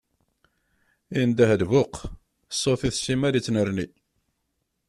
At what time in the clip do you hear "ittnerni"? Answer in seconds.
3.39-3.85